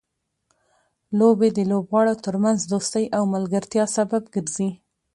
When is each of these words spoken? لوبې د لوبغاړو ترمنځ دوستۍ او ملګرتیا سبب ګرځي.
لوبې 1.19 1.49
د 1.57 1.59
لوبغاړو 1.71 2.13
ترمنځ 2.25 2.59
دوستۍ 2.71 3.05
او 3.17 3.23
ملګرتیا 3.33 3.85
سبب 3.97 4.23
ګرځي. 4.33 4.69